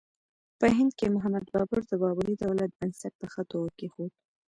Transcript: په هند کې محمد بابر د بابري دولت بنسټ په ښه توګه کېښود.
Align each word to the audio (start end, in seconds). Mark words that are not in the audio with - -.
په 0.59 0.65
هند 0.77 0.91
کې 0.99 1.07
محمد 1.15 1.45
بابر 1.53 1.79
د 1.87 1.91
بابري 2.01 2.33
دولت 2.43 2.71
بنسټ 2.79 3.13
په 3.19 3.25
ښه 3.33 3.43
توګه 3.51 3.69
کېښود. 3.79 4.11